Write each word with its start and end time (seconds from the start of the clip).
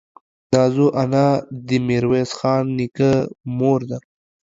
نازو 0.53 0.87
انا 1.01 1.25
دې 1.67 1.77
ميرويس 1.87 2.31
خان 2.39 2.63
نيکه 2.77 3.11
مور 3.57 3.79
ده. 3.89 3.97